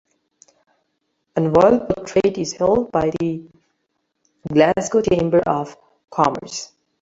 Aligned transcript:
An 1.35 1.53
oil 1.55 1.81
portrait 1.81 2.35
is 2.39 2.53
held 2.53 2.91
by 2.91 3.11
the 3.19 3.43
Glasgow 4.51 5.01
Chamber 5.03 5.41
of 5.45 5.77
Commerce. 6.09 6.71